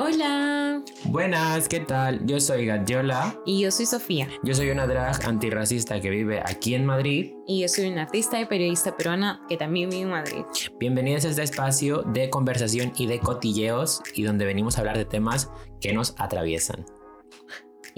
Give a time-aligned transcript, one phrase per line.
[0.00, 0.80] Hola.
[1.06, 2.24] Buenas, ¿qué tal?
[2.24, 3.36] Yo soy Gadiola.
[3.44, 4.28] Y yo soy Sofía.
[4.44, 7.34] Yo soy una drag antirracista que vive aquí en Madrid.
[7.48, 10.44] Y yo soy una artista y periodista peruana que también vive en Madrid.
[10.78, 15.04] Bienvenidos a este espacio de conversación y de cotilleos y donde venimos a hablar de
[15.04, 15.50] temas
[15.80, 16.86] que nos atraviesan.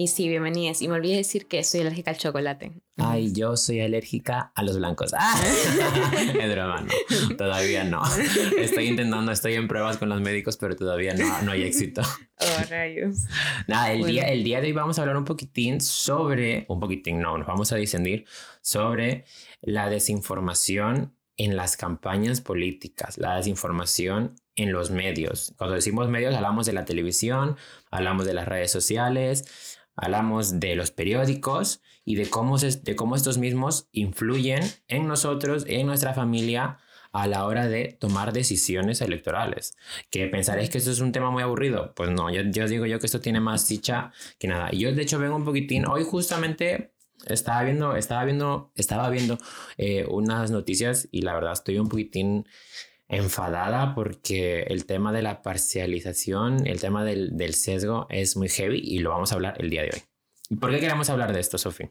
[0.01, 0.81] Y sí, bienvenidas.
[0.81, 2.71] Y me olvidé decir que soy alérgica al chocolate.
[2.97, 5.11] Ay, yo soy alérgica a los blancos.
[5.15, 5.39] ¡Ah!
[6.41, 7.35] es broma, no.
[7.37, 8.01] Todavía no.
[8.57, 12.01] Estoy intentando, estoy en pruebas con los médicos, pero todavía no, no hay éxito.
[12.39, 13.25] Oh, rayos.
[13.67, 17.21] Nada, el, día, el día de hoy vamos a hablar un poquitín sobre, un poquitín,
[17.21, 18.25] no, nos vamos a descendir
[18.63, 19.25] sobre
[19.61, 25.53] la desinformación en las campañas políticas, la desinformación en los medios.
[25.57, 27.55] Cuando decimos medios, hablamos de la televisión,
[27.89, 33.37] hablamos de las redes sociales, hablamos de los periódicos y de cómo, de cómo estos
[33.37, 36.79] mismos influyen en nosotros, en nuestra familia,
[37.11, 39.75] a la hora de tomar decisiones electorales.
[40.09, 41.93] Que pensaréis que esto es un tema muy aburrido.
[41.95, 44.69] Pues no, yo, yo digo yo que esto tiene más chicha que nada.
[44.71, 46.93] Y yo de hecho vengo un poquitín, hoy justamente
[47.27, 49.37] estaba viendo, estaba viendo, estaba viendo
[49.77, 52.47] eh, unas noticias y la verdad estoy un poquitín
[53.11, 58.79] enfadada porque el tema de la parcialización, el tema del, del, sesgo es muy heavy
[58.79, 60.01] y lo vamos a hablar el día de hoy.
[60.49, 61.89] ¿Y por qué queremos hablar de esto, Sofi?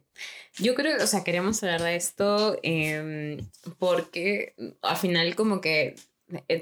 [0.59, 3.39] Yo creo, o sea, queremos hablar de esto eh,
[3.79, 5.95] porque al final como que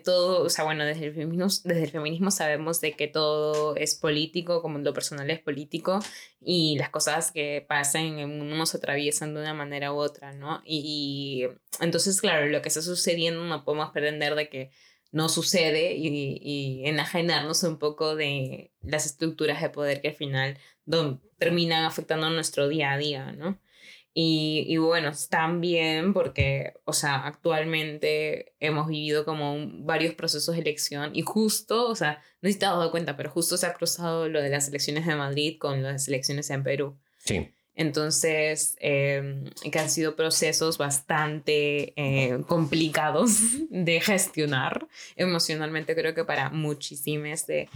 [0.04, 3.94] todo, o sea, bueno, desde el, feminismo, desde el feminismo sabemos de que todo es
[3.94, 6.00] político, como lo personal es político,
[6.40, 10.62] y las cosas que pasan en uno se atraviesan de una manera u otra, ¿no?
[10.64, 11.46] Y,
[11.80, 14.70] entonces, claro, lo que está sucediendo no podemos pretender de que
[15.10, 20.58] no sucede y, y, enajenarnos un poco de las estructuras de poder que al final
[21.38, 23.58] terminan afectando nuestro día a día, ¿no?
[24.20, 31.12] Y, y, bueno, también porque, o sea, actualmente hemos vivido como varios procesos de elección
[31.14, 34.48] y justo, o sea, no he dado cuenta, pero justo se ha cruzado lo de
[34.48, 36.98] las elecciones de Madrid con las elecciones en Perú.
[37.18, 37.54] Sí.
[37.78, 43.38] Entonces, eh, que han sido procesos bastante eh, complicados
[43.70, 47.68] de gestionar emocionalmente, creo que para muchísimas de,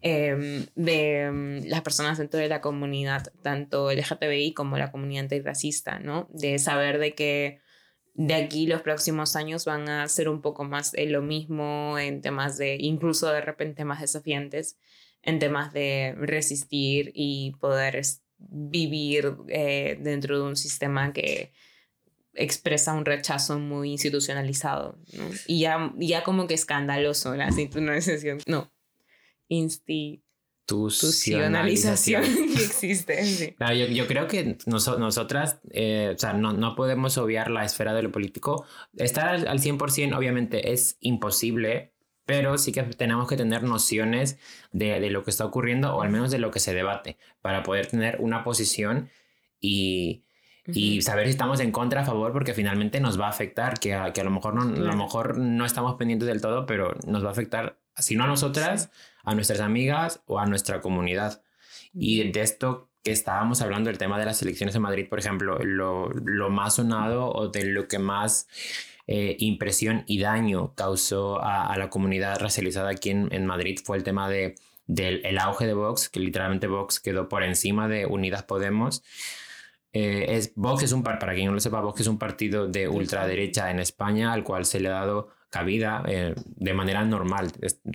[0.00, 5.98] eh, de mm, las personas dentro de la comunidad, tanto LGTBI como la comunidad antirracista,
[5.98, 6.26] ¿no?
[6.32, 7.60] De saber de que
[8.14, 12.56] de aquí los próximos años van a ser un poco más lo mismo en temas
[12.56, 14.78] de, incluso de repente más desafiantes,
[15.22, 18.00] en temas de resistir y poder
[18.48, 21.52] vivir eh, dentro de un sistema que
[22.34, 25.24] expresa un rechazo muy institucionalizado, ¿no?
[25.46, 28.72] Y ya, ya como que escandaloso la institucionalización, no,
[29.48, 32.22] institucionalización
[32.56, 33.24] que existe.
[33.24, 33.52] Sí.
[33.52, 37.92] Claro, yo, yo, creo que nosotras, eh, o sea, no, no, podemos obviar la esfera
[37.94, 38.64] de lo político.
[38.96, 41.92] Estar al, al 100% obviamente es imposible,
[42.30, 44.38] pero sí que tenemos que tener nociones
[44.70, 47.64] de, de, lo que está ocurriendo o al menos de lo que se debate para
[47.64, 49.10] poder tener una posición
[49.60, 50.22] y,
[50.64, 53.94] y saber si estamos en contra, a favor, porque finalmente nos va a afectar, que
[53.94, 56.94] a, que a lo mejor no, a lo mejor no estamos pendientes del todo, pero
[57.04, 58.92] nos va a afectar, si no a nosotras,
[59.24, 61.42] a nuestras amigas o a nuestra comunidad.
[61.92, 65.58] Y de esto que estábamos hablando, el tema de las elecciones en Madrid, por ejemplo,
[65.58, 68.46] lo, lo más sonado o de lo que más
[69.06, 74.04] eh, impresión y daño causó a, la comunidad racializada aquí en, en, Madrid fue el
[74.04, 74.54] tema de,
[74.86, 79.02] del el auge de Vox, que literalmente Vox quedó por encima de Unidas Podemos.
[79.92, 82.88] Eh, es, Vox es un, para quien no lo sepa, Vox es un partido de
[82.88, 87.50] ultraderecha en España al cual se le ha dado cabida eh, de manera normal.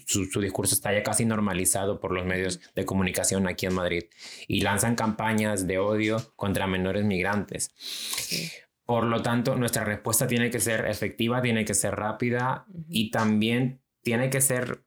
[0.05, 4.03] Su, su, discurso está ya casi normalizado por los medios de comunicación aquí en Madrid
[4.47, 7.71] y lanzan campañas de odio contra menores migrantes.
[7.77, 8.51] Sí.
[8.85, 13.81] Por lo tanto, nuestra respuesta tiene que ser efectiva, tiene que ser rápida y también
[14.03, 14.83] tiene que ser,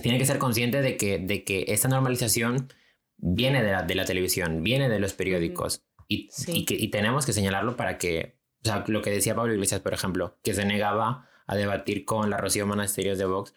[0.00, 2.72] tiene que ser consciente de que, de que esta normalización
[3.16, 6.52] viene de la, de la televisión, viene de los periódicos y, sí.
[6.58, 9.80] y, que, y tenemos que señalarlo para que, o sea, lo que decía Pablo Iglesias,
[9.80, 13.54] por ejemplo, que se negaba a debatir con la Rocío Monasterios de Vox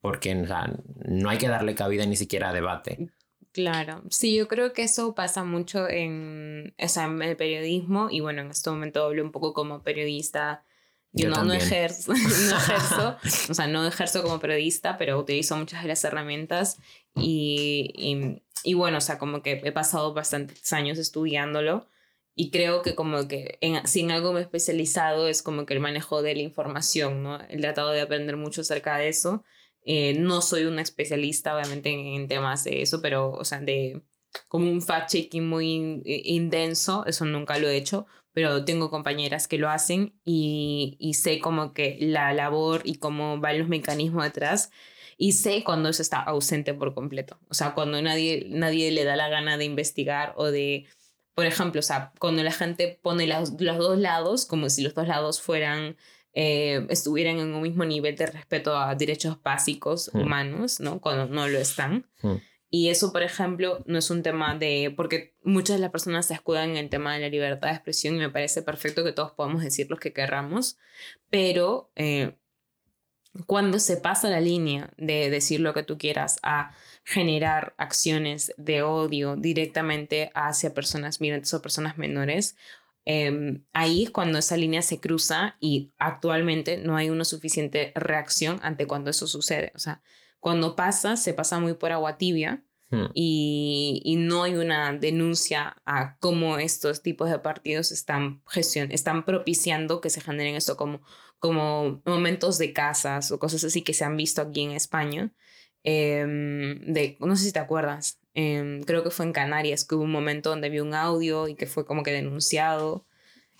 [0.00, 0.72] porque o sea,
[1.04, 3.10] no hay que darle cabida ni siquiera a debate.
[3.52, 8.20] Claro, sí, yo creo que eso pasa mucho en, o sea, en el periodismo y
[8.20, 10.64] bueno, en este momento hablo un poco como periodista.
[11.12, 13.16] Yo, yo no, no, ejerzo, no ejerzo,
[13.50, 16.78] o sea, no ejerzo como periodista, pero utilizo muchas de las herramientas
[17.16, 21.88] y, y, y bueno, o sea, como que he pasado bastantes años estudiándolo
[22.36, 25.74] y creo que como que en, si en algo me he especializado es como que
[25.74, 27.40] el manejo de la información, ¿no?
[27.48, 29.42] He tratado de aprender mucho acerca de eso
[29.84, 34.02] eh, no soy una especialista, obviamente, en, en, temas de eso, pero, o sea, de,
[34.48, 39.68] como un fact-checking muy intenso, eso nunca lo he hecho, pero tengo compañeras que lo
[39.68, 44.70] hacen y, y sé como que la labor y cómo van los mecanismos detrás
[45.16, 47.38] y sé cuando eso está ausente por completo.
[47.50, 50.86] O sea, cuando nadie, nadie le da la gana de investigar o de,
[51.34, 54.94] por ejemplo, o sea, cuando la gente pone los, los dos lados, como si los
[54.94, 55.96] dos lados fueran,
[56.32, 60.20] eh, estuvieran en un mismo nivel de respeto a derechos básicos Hmm.
[60.20, 61.00] humanos, ¿no?
[61.00, 62.06] Cuando no lo están.
[62.22, 62.36] Hmm.
[62.72, 66.34] Y eso, por ejemplo, no es un tema de, porque muchas de las personas se
[66.34, 69.32] escudan en el tema de la libertad de expresión y me parece perfecto que todos
[69.32, 70.78] podamos decir lo que querramos,
[71.30, 72.36] pero eh,
[73.46, 76.72] cuando se pasa la línea de decir lo que tú quieras a
[77.04, 82.56] generar acciones de odio directamente hacia personas migrantes o personas menores,
[83.04, 88.58] eh, ahí es cuando esa línea se cruza y actualmente no hay una suficiente reacción
[88.62, 89.72] ante cuando eso sucede.
[89.74, 90.02] O sea,
[90.38, 93.06] cuando pasa, se pasa muy por agua tibia Hmm.
[93.14, 99.24] y, y no hay una denuncia a cómo estos tipos de partidos están, gestion están
[99.24, 101.00] propiciando que se generen esto como,
[101.38, 105.32] como momentos de casas o cosas así que se han visto aquí en España.
[105.84, 110.04] Em, de, no sé si te acuerdas, em, creo que fue en Canarias que hubo
[110.04, 113.06] un momento donde vi un audio y que fue como que denunciado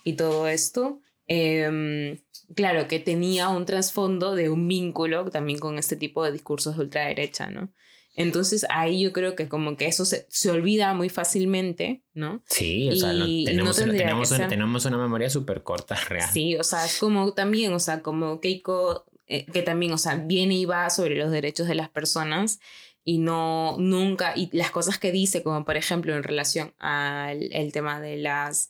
[0.03, 1.01] y todo esto.
[1.27, 2.17] Em,
[2.55, 6.83] claro, que tenía un trasfondo de un vínculo también con este tipo de discursos de
[6.83, 7.71] ultraderecha, ¿no?
[8.17, 12.43] Entonces ahí yo creo que como que eso se, se olvida muy fácilmente, ¿no?
[12.49, 15.29] Sí, o sea, no- Y- y no tenemos, una, tendría tenemos, una, tenemos una memoria
[15.29, 16.29] súper corta, real.
[16.33, 20.15] Sí, o sea, es como también, o sea, como Keiko, eh, que también, o sea,
[20.15, 22.59] viene y va sobre los derechos de las personas
[23.03, 27.71] y no, nunca, y las cosas que dice, como por ejemplo en relación al el
[27.71, 28.69] tema de las,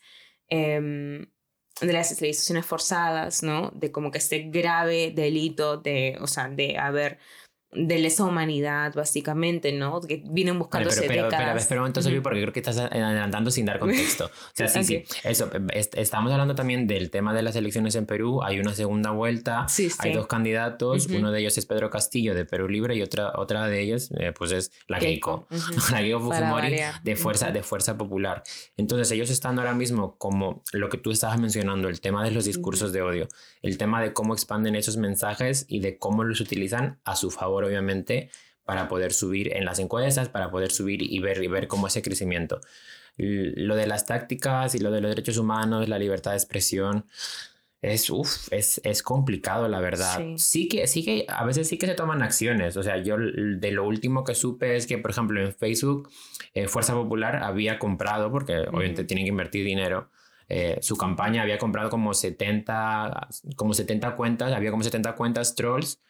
[0.49, 1.27] em,
[1.81, 3.71] de las esterilizaciones forzadas, ¿no?
[3.71, 7.19] De como que este grave delito de, o sea, de haber,
[7.73, 10.01] de lesa humanidad, básicamente, ¿no?
[10.01, 11.61] Que vienen buscándose pero, pero, pero, décadas.
[11.61, 12.23] espera un momento, Sofi, Ujú.
[12.23, 14.25] porque creo que estás adelantando sin dar contexto.
[14.51, 15.15] O sea, sí, sí, Ok.
[15.25, 15.49] eso.
[15.73, 18.43] est- Estamos hablando también del tema de las elecciones en Perú.
[18.43, 19.67] Hay una segunda vuelta.
[19.69, 19.95] Sí, sí.
[19.99, 21.05] Hay dos candidatos.
[21.07, 21.17] Ujú.
[21.17, 24.33] Uno de ellos es Pedro Castillo de Perú Libre y otra, otra de ellos, eh,
[24.37, 25.47] pues es la Keiko.
[25.49, 25.71] Ujú.
[25.91, 28.43] La Keiko Para Fujimori de fuerza, de fuerza popular.
[28.77, 32.45] Entonces, ellos están ahora mismo como lo que tú estabas mencionando, el tema de los
[32.45, 33.27] discursos de odio,
[33.61, 37.60] el tema de cómo expanden esos mensajes y de cómo los utilizan a su favor,
[37.63, 38.29] obviamente,
[38.63, 42.01] para poder subir en las encuestas, para poder subir y ver, y ver cómo ese
[42.01, 42.61] crecimiento.
[43.17, 47.05] Lo de las tácticas y lo de los derechos humanos, la libertad de expresión,
[47.81, 50.17] es, uf, es, es complicado, la verdad.
[50.17, 50.35] Sí.
[50.37, 50.67] Sí.
[50.67, 52.77] que, sí que a veces sí que se toman acciones.
[52.77, 56.09] O sea, yo de lo último que supe es que, por ejemplo, en Facebook,
[56.53, 59.07] eh, Fuerza Popular había comprado, porque obviamente Ujú.
[59.07, 60.11] tienen que invertir dinero,
[60.47, 66.01] eh, su campaña había comprado como 70, como 70 cuentas, había como 70 cuentas trolls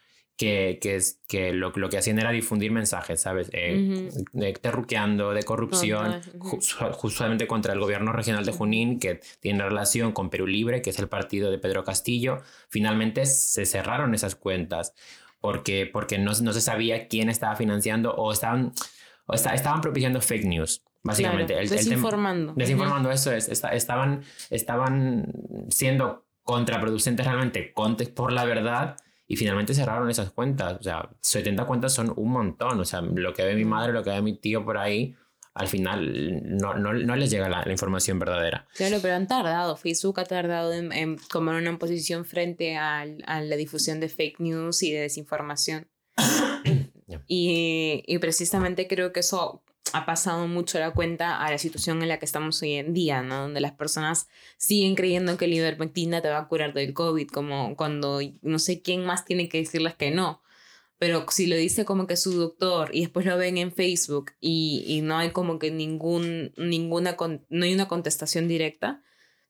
[0.42, 3.50] que, que, es, que lo, lo que hacían era difundir mensajes, ¿sabes?
[3.54, 6.20] Eh, de terruqueando, de corrupción,
[6.94, 10.98] justamente contra el gobierno regional de Junín, que tiene relación con Perú Libre, que es
[10.98, 12.40] el partido de Pedro Castillo.
[12.70, 14.96] Finalmente se cerraron esas cuentas
[15.40, 18.72] porque, porque no, no se sabía quién estaba financiando o estaban,
[19.28, 20.84] o esta- estaban propiciando fake news.
[21.04, 22.54] Básicamente, Claro, el- el tem- desinformando.
[22.56, 23.48] Desinformando, eso es.
[23.48, 25.32] esta- estaban, estaban
[25.70, 28.98] siendo contraproducentes realmente contes por la verdad
[29.32, 30.78] y finalmente cerraron esas cuentas.
[30.80, 32.80] O sea, 70 cuentas son un montón.
[32.80, 35.16] O sea, lo que ve mi madre, lo que ve mi tío por ahí,
[35.54, 38.68] al final no, no, no les llega la, la información verdadera.
[38.76, 39.76] Claro, pero han tardado.
[39.78, 44.40] Facebook ha tardado en, en tomar una posición frente al- a la difusión de fake
[44.40, 45.88] news y de desinformación.
[47.28, 52.10] Y, y precisamente creo que eso ha pasado mucho la cuenta a la situación en
[52.10, 53.42] la que estamos hoy en día, ¿no?
[53.44, 57.76] Donde las personas siguen creyendo que la ivermectina te va a curar del COVID, como
[57.76, 60.42] cuando no sé quién más tiene que decirles que no.
[60.98, 64.84] Pero si lo dice como que su doctor y después lo ven en Facebook y,
[64.86, 69.02] y no hay como que ningún, ninguna, con- no hay una contestación directa,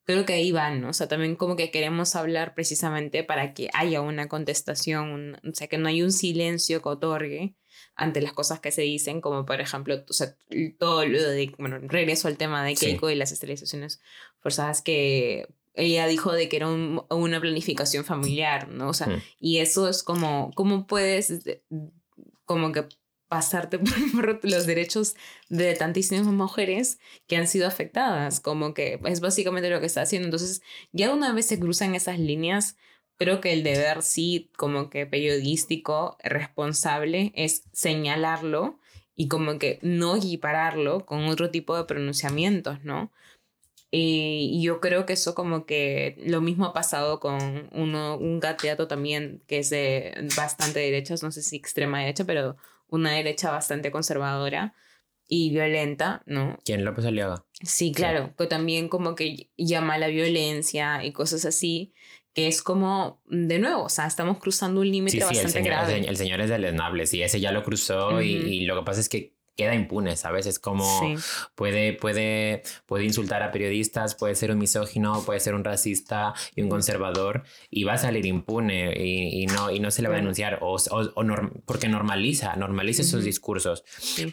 [0.06, 0.90] creo que ahí van, ¿no?
[0.90, 5.54] O sea, también como que queremos hablar precisamente para que haya una contestación, un- o
[5.54, 7.56] sea, que no hay un silencio que otorgue
[7.96, 10.36] ante las cosas que se dicen, como por ejemplo, o sea,
[10.80, 12.86] todo lo de, bueno, regreso al tema de Sí.
[12.88, 14.02] Keiko y las esterilizaciones
[14.40, 18.90] forzadas que ella dijo de que era un- una planificación familiar, ¿no?
[18.90, 19.22] O sea, Mm.
[19.40, 21.32] y eso es como, ¿cómo puedes
[22.46, 22.86] como que
[23.28, 23.80] pasarte
[24.14, 25.16] por los derechos
[25.50, 28.40] de tantísimas mujeres que han sido afectadas?
[28.40, 30.28] Como que es básicamente lo que está haciendo.
[30.28, 32.76] Entonces, ya una vez se cruzan esas líneas,
[33.22, 38.80] creo que el deber sí, como que periodístico, responsable, es señalarlo
[39.16, 43.12] y como que no equipararlo con otro tipo de pronunciamientos, ¿no?
[43.92, 48.40] Eh, Y yo creo que eso como que lo mismo ha pasado con uno, un
[48.40, 52.56] candidato también que es de bastante derechas, no sé si extrema derecha, pero
[52.88, 54.74] una derecha bastante conservadora.
[55.34, 56.58] y violenta, ¿no?
[56.66, 57.46] ¿Quién López Aliaga?
[57.64, 61.94] Sí, claro, que también como que llama a la violencia y cosas así,
[62.34, 66.00] que es como, de nuevo, o sea, estamos cruzando un límite bastante el señor, grave.
[66.08, 69.10] El, señor es deleznable, sí, ese ya lo cruzó y, y, lo que pasa es
[69.10, 70.46] que queda impune, ¿sabes?
[70.46, 71.16] Es como
[71.56, 76.62] puede, puede, puede insultar a periodistas, puede ser un misógino, puede ser un racista y
[76.62, 80.18] un conservador y va a salir impune y, no, y no se le va a
[80.18, 80.78] denunciar o,
[81.66, 83.84] porque normaliza, normaliza esos discursos.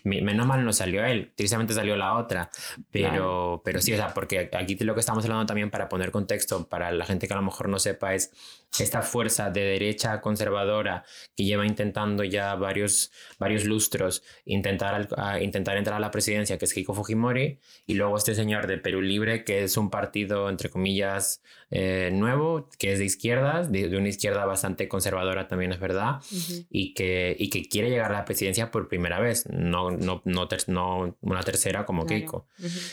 [0.04, 2.50] Menos mal no salió él, tristemente salió la otra,
[2.90, 6.68] pero, pero sí, o sea, porque aquí lo que estamos hablando también para poner contexto
[6.68, 8.32] para la gente que a lo mejor no sepa es
[8.78, 11.04] esta fuerza de derecha conservadora
[11.36, 15.08] que lleva intentando ya varios, varios lustros intentar,
[15.40, 19.00] intentar entrar a la presidencia, que es Keiko Fujimori, y luego este señor de Perú
[19.00, 24.08] Libre, que es un partido, entre comillas, eh, nuevo, que es de izquierdas, de, una
[24.08, 26.20] izquierda bastante conservadora también es verdad,
[26.70, 30.48] y, que, y que quiere llegar a la presidencia por primera vez, no, no, no,
[30.68, 32.46] no una tercera como Keiko.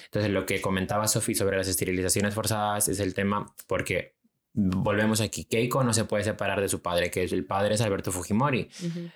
[0.06, 4.15] Entonces, lo que comentaba Sofi sobre las esterilizaciones forzadas es el tema porque
[4.56, 7.82] volvemos aquí, Keiko no se puede separar de su padre, que es el padre es
[7.82, 8.70] Alberto Fujimori,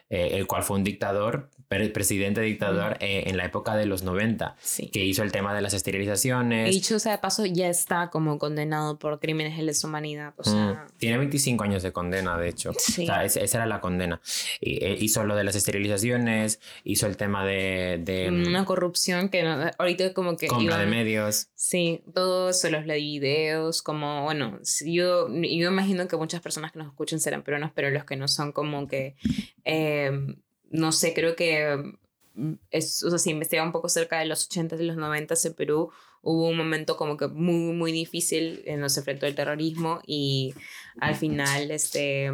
[0.10, 4.56] eh, el cual fue un dictador, presidente dictador eh, en la época de los 90,
[4.92, 6.70] que hizo el tema de las esterilizaciones.
[6.70, 10.34] Y dicho sea de paso, ya está como condenado por crímenes de lesa humanidad.
[10.38, 10.88] O sea...
[10.98, 12.72] Tiene 25 años de condena, de hecho.
[12.90, 13.04] Sí.
[13.04, 14.20] O sea, esa era la condena.
[14.60, 18.02] Y, eh, hizo lo de las esterilizaciones, hizo el tema de...
[18.04, 19.44] de mm, Una corrupción que
[19.78, 20.48] ahorita como que...
[20.48, 21.50] Compra de medios.
[21.54, 27.20] Sí, todos los videos, como, bueno, yo yo imagino que muchas personas que nos escuchen
[27.20, 29.16] serán peruanos, pero los que no son como que,
[29.64, 30.38] em,
[30.70, 31.94] no sé, creo que
[32.36, 35.46] mm, es, o sea, si investiga un poco cerca de los 80s y los 90s
[35.46, 40.02] en Perú, hubo un momento como que muy, muy difícil en los efectos del terrorismo
[40.06, 40.54] y
[41.00, 42.30] al final, este,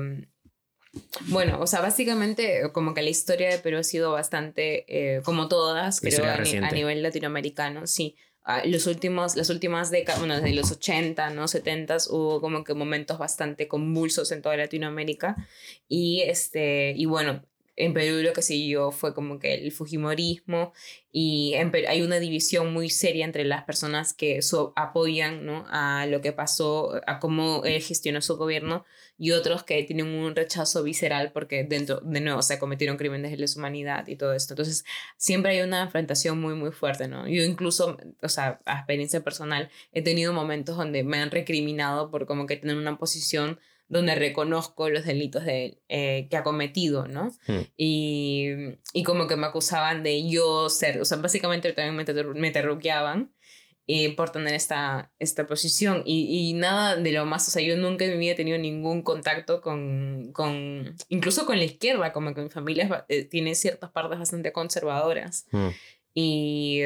[1.28, 5.48] bueno, o sea, básicamente como que la historia de Perú ha sido bastante, eh, como
[5.48, 8.16] todas, creo, a, a, nivel latinoamericano, sí,
[8.48, 11.48] Ah, los últimos, las últimas décadas, bueno, desde los 80, ¿no?
[11.48, 15.36] 70 hubo como que momentos bastante convulsos en toda Latinoamérica
[15.88, 17.44] y, este, y bueno,
[17.78, 20.74] en Perú lo que siguió fue como que el Fujimorismo
[21.12, 24.40] y hay una división muy seria entre las personas que
[24.76, 25.66] apoyan ¿no?
[25.70, 28.86] a lo que pasó, a cómo él gestionó su gobierno
[29.18, 33.38] y otros que tienen un rechazo visceral porque dentro, de nuevo, se cometieron crímenes de
[33.38, 34.54] lesa humanidad y todo esto.
[34.54, 34.84] Entonces,
[35.16, 37.28] siempre hay una enfrentación muy, muy fuerte, ¿no?
[37.28, 42.26] Yo incluso, o sea, a experiencia personal, he tenido momentos donde me han recriminado por
[42.26, 47.32] como que tener una posición donde reconozco los delitos de, eh, que ha cometido, ¿no?
[47.48, 47.62] Hmm.
[47.78, 48.50] Y,
[48.94, 53.32] y, como que me acusaban de yo ser, o sea, básicamente también me, me terruqueaban
[53.88, 57.78] eh, por tener esta, esta posición y, y, nada de lo más, o sea, yo
[57.78, 62.34] nunca en mi vida he tenido ningún contacto con, con incluso con la izquierda, como
[62.34, 65.46] que mi familia eh, tiene ciertas partes bastante conservadoras.
[65.52, 65.70] Hmm.
[66.16, 66.82] Y,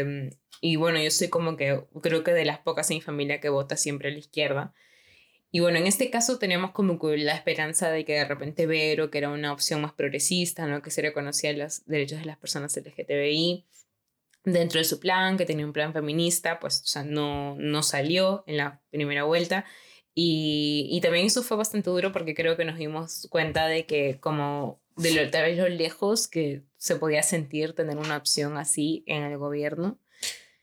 [0.59, 3.47] y bueno, yo soy como que creo que de las pocas en mi familia que
[3.47, 4.73] vota siempre a la izquierda.
[5.51, 9.17] Y bueno, en este caso teníamos como la esperanza de que de repente Vero, que
[9.17, 10.81] era una opción más progresista, ¿no?
[10.81, 13.65] que se reconocía los derechos de las personas LGTBI,
[14.43, 18.43] dentro de su plan, que tenía un plan feminista, pues o sea, no, no salió
[18.45, 19.65] en la primera vuelta.
[20.13, 24.19] Y, y, también eso fue bastante duro porque creo que nos dimos cuenta de que
[24.19, 29.03] como de lo, tal vez lo lejos que se podía sentir tener una opción así
[29.07, 29.97] en el gobierno.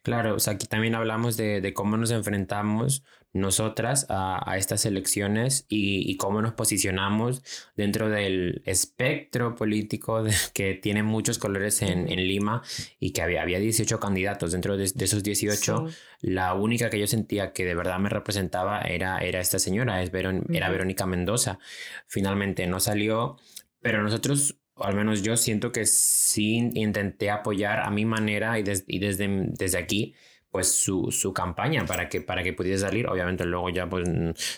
[0.02, 3.02] Claro, o sea, aquí también hablamos de, de cómo nos enfrentamos
[3.33, 7.42] nosotras a, a estas elecciones y, y, cómo nos posicionamos
[7.76, 12.62] dentro del espectro político que tiene muchos colores en, en, Lima
[12.99, 14.52] y que había, había 18 candidatos.
[14.52, 15.87] Dentro de, de esos 18,
[16.23, 20.11] la única que yo sentía que de verdad me representaba era, era esta señora, es
[20.14, 21.59] era Verónica Mendoza.
[22.06, 23.37] Finalmente no salió,
[23.80, 28.99] pero nosotros al menos yo siento que sí intenté apoyar a mi manera y, y
[28.99, 30.14] desde, desde aquí
[30.56, 33.08] pues su, su, campaña para que, para que pudiese salir.
[33.08, 34.08] Obviamente luego ya pues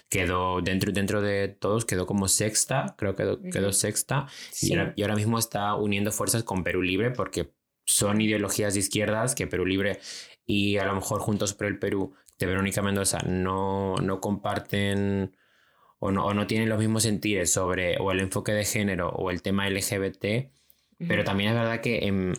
[0.08, 4.28] quedó dentro, dentro de todos, quedó como sexta, creo que quedó, sexta.
[4.62, 7.52] Y, ahora, y, ahora, mismo está uniendo fuerzas con Perú Libre porque
[7.84, 9.98] son ideologías de izquierdas que Perú Libre
[10.46, 15.36] y a lo mejor Juntos por el Perú de Verónica Mendoza no, no comparten
[15.98, 19.32] o no, o no tienen los mismos sentidos sobre o el enfoque de género o
[19.32, 20.52] el tema LGBT.
[21.08, 22.34] Pero también es verdad que en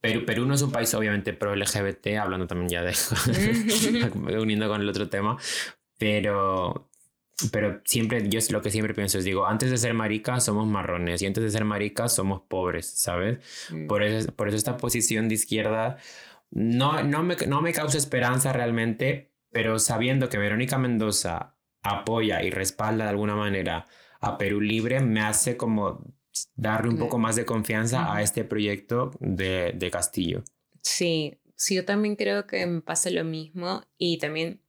[0.00, 2.94] Perú, no es un país obviamente pro LGBT, hablando también ya de
[4.40, 5.36] uniendo con el otro tema,
[5.98, 6.90] pero
[7.52, 11.20] pero siempre yo lo que siempre pienso es digo, antes de ser maricas somos marrones
[11.20, 13.38] y antes de ser maricas somos pobres, ¿sabes?
[13.70, 13.86] Mm.
[13.86, 15.98] Por eso por eso esta posición de izquierda
[16.50, 22.50] no no me no me causa esperanza realmente, pero sabiendo que Verónica Mendoza apoya y
[22.50, 23.86] respalda de alguna manera
[24.20, 26.02] a Perú Libre me hace como
[26.54, 30.44] darle un poco más de confianza a este proyecto de, de Castillo.
[30.82, 34.62] Sí, sí, yo también creo que me pasa lo mismo y también,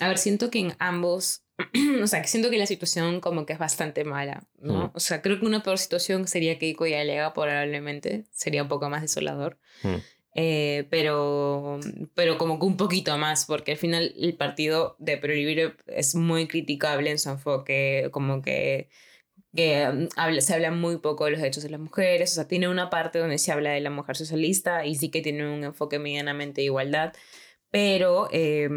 [0.00, 1.44] a ver, siento que en ambos,
[2.02, 4.86] o sea, que siento que la situación como que es bastante mala, ¿no?
[4.86, 4.90] Mm.
[4.94, 8.88] O sea, creo que una peor situación sería Keiko y Alega probablemente, sería un poco
[8.88, 9.58] más desolador.
[9.82, 9.96] Mm.
[10.34, 11.80] Eh, pero,
[12.14, 15.32] pero como que un poquito más, porque al final el partido de Pro
[15.86, 18.88] es muy criticable en su enfoque, como que,
[19.54, 22.48] que um, habla, se habla muy poco de los derechos de las mujeres, o sea,
[22.48, 25.64] tiene una parte donde se habla de la mujer socialista y sí que tiene un
[25.64, 27.12] enfoque medianamente de igualdad,
[27.70, 28.68] pero, eh,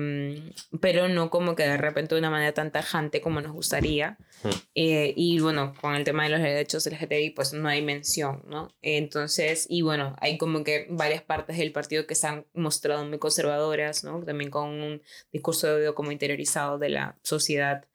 [0.80, 4.18] pero no como que de repente de una manera tan tajante como nos gustaría.
[4.44, 4.50] Mm.
[4.76, 8.76] Eh, y bueno, con el tema de los derechos LGTBI, pues no hay mención, ¿no?
[8.84, 13.18] Entonces, y bueno, hay como que varias partes del partido que se han mostrado muy
[13.18, 14.24] conservadoras, ¿no?
[14.24, 15.02] También con un
[15.32, 17.86] discurso de odio como interiorizado de la sociedad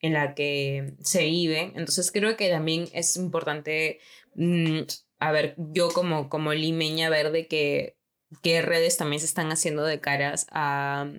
[0.00, 1.72] en la que se vive.
[1.74, 4.00] Entonces, creo que también es importante,
[4.34, 4.80] mm,
[5.18, 7.96] a ver, yo como, como limeña verde que
[8.42, 11.10] qué redes también se están haciendo de caras a,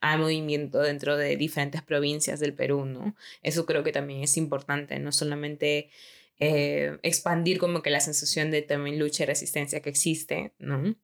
[0.00, 3.14] al movimiento dentro de diferentes provincias del Perú, ¿no?
[3.42, 5.90] Eso creo que también es importante, no solamente
[6.38, 10.96] eh, expandir como que la sensación de también lucha y resistencia que existe, ¿no?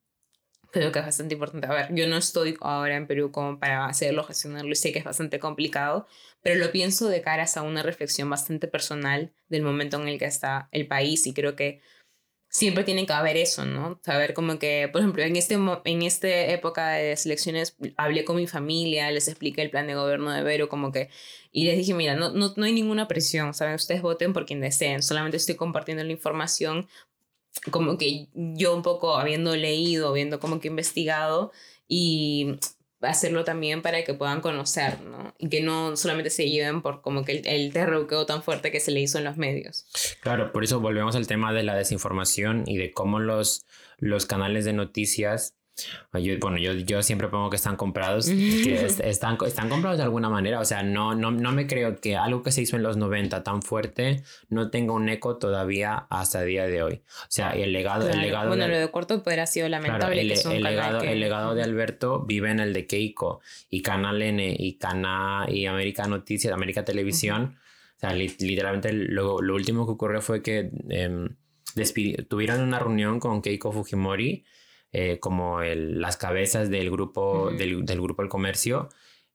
[0.82, 1.66] Creo que es bastante importante.
[1.66, 5.00] A ver, yo no estoy ahora en Perú como para hacerlo, gestionarlo, y sé que
[5.00, 6.06] es bastante complicado,
[6.42, 10.24] pero lo pienso de caras a una reflexión bastante personal del momento en el que
[10.24, 11.82] está el país y creo que
[12.48, 14.00] siempre tiene que haber eso, ¿no?
[14.02, 18.46] Saber como que, por ejemplo, en, este, en esta época de elecciones hablé con mi
[18.46, 21.10] familia, les expliqué el plan de gobierno de Vero, como que,
[21.50, 23.74] y les dije, mira, no, no, no hay ninguna presión, ¿saben?
[23.74, 26.88] Ustedes voten por quien deseen, solamente estoy compartiendo la información
[27.70, 31.52] como que yo un poco habiendo leído, habiendo como que investigado
[31.86, 32.56] y
[33.02, 35.34] hacerlo también para que puedan conocer, ¿no?
[35.38, 37.72] Y que no solamente se lleven por como que el, el
[38.26, 39.86] tan fuerte que se le hizo en los medios.
[40.20, 43.66] Claro, por eso volvemos al tema de la desinformación y de cómo los,
[43.98, 45.54] los canales de noticias
[46.14, 50.28] yo, bueno, yo, yo siempre pongo que están comprados, que están, están comprados de alguna
[50.28, 52.96] manera, o sea, no, no, no me creo que algo que se hizo en los
[52.96, 57.02] 90 tan fuerte no tenga un eco todavía hasta el día de hoy.
[57.22, 58.02] O sea, el legado...
[58.02, 58.18] Claro.
[58.18, 60.06] El legado bueno, de, lo de Cuarto Poder ha sido lamentable.
[60.06, 61.12] Claro, el, que es un el, legado, que...
[61.12, 65.66] el legado de Alberto vive en el de Keiko y Canal N y Cana y
[65.66, 67.42] América Noticias, América Televisión.
[67.42, 67.56] Uh -huh.
[67.96, 71.28] O sea, li literalmente lo, lo, último que ocurrió fue que eh,
[72.28, 74.44] tuvieron una reunión con Keiko Fujimori
[74.92, 77.56] eh, como el, las cabezas del grupo, uh -huh.
[77.56, 78.88] del, del, grupo El Comercio.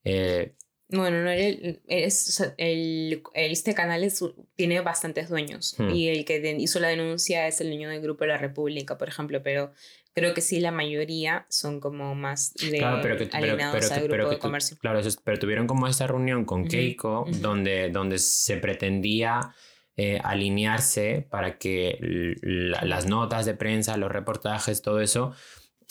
[0.03, 0.53] Eh,
[0.89, 4.23] bueno, no el, es, el, este canal es,
[4.55, 5.89] tiene bastantes dueños Hmm.
[5.89, 8.97] y el que de, hizo la denuncia es el dueño del grupo de la República,
[8.97, 9.73] por ejemplo, pero
[10.13, 13.99] creo que sí la mayoría son como más de claro, pero que, pero, pero, al
[13.99, 14.77] grupo pero de que, comercio.
[14.79, 16.67] Claro, pero tuvieron como esta reunión con.
[16.67, 17.35] Keiko Uh -huh.
[17.41, 19.53] donde, donde se pretendía
[19.97, 21.97] eh, alinearse para que
[22.41, 25.33] la, las notas de prensa, los reportajes, todo eso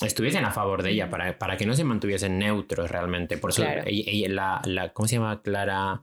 [0.01, 3.37] estuviesen a favor de ella, para, para que no se mantuviesen neutros realmente.
[3.37, 3.83] Por eso, Claro.
[3.85, 5.41] ella, ella- la, la, ¿cómo se llama?
[5.41, 6.01] Clara...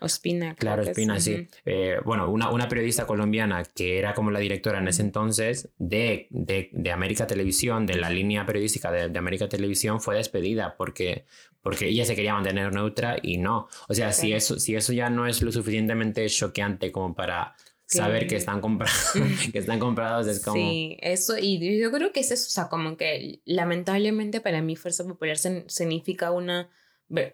[0.00, 0.54] Ospina.
[0.54, 0.88] Claro, es.
[0.88, 1.34] Espina, sí.
[1.34, 1.46] Ujú.
[1.64, 6.26] Eh, bueno, una, una periodista colombiana que era como la directora en ese entonces de,
[6.30, 11.24] de, de América Televisión, de la línea periodística de, de América Televisión, fue despedida porque,
[11.62, 13.68] porque ella se quería mantener neutra y no.
[13.88, 14.38] O sea, si, Claro.
[14.38, 17.54] eso, si eso ya no es lo suficientemente choqueante como para
[17.86, 19.12] saber que están, comprados
[19.52, 20.56] que están comprados, es como...
[20.56, 24.74] Sí, eso, y yo creo que es eso, o sea, como que lamentablemente para mí
[24.76, 26.68] Fuerza Popular significa una,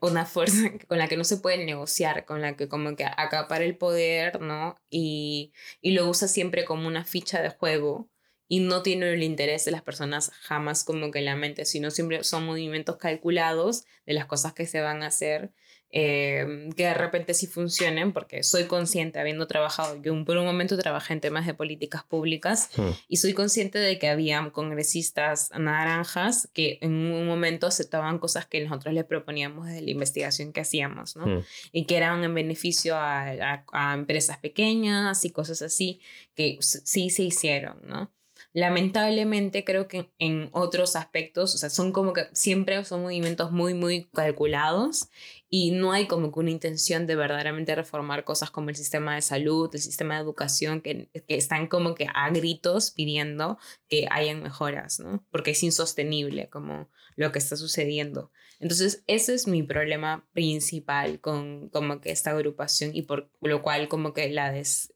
[0.00, 3.64] una fuerza con la que no se puede negociar, con la que como que acapara
[3.64, 4.76] el poder, ¿no?
[4.90, 8.10] Y, y lo usa siempre como una ficha de juego
[8.48, 12.24] y no tiene el interés de las personas jamás como que la mente, sino siempre
[12.24, 15.52] son movimientos calculados de las cosas que se van a hacer,
[15.92, 20.78] eh, que de repente sí funcionen, porque soy consciente, habiendo trabajado, yo por un momento
[20.78, 22.90] trabajé en temas de políticas públicas Hmm.
[23.08, 28.62] y soy consciente de que había congresistas naranjas que en un momento aceptaban cosas que
[28.64, 31.26] nosotros les proponíamos desde la investigación que hacíamos, ¿no?
[31.26, 31.42] Hmm.
[31.72, 36.00] Y que eran en beneficio a, a- a empresas pequeñas y cosas así,
[36.34, 38.12] que sí se hicieron, ¿no?
[38.52, 43.74] Lamentablemente creo que en otros aspectos, o sea, son como que siempre son movimientos muy,
[43.74, 45.08] muy calculados
[45.52, 49.20] y no hay como que una intención de verdaderamente reformar cosas como el sistema de
[49.20, 53.58] salud, el sistema de educación, que, que están como que a gritos pidiendo
[53.88, 55.26] que hayan mejoras, ¿no?
[55.32, 58.30] Porque es insostenible como lo que está sucediendo.
[58.60, 63.88] Entonces, ese es mi problema principal con como que esta agrupación y por lo cual
[63.88, 64.94] como que la des,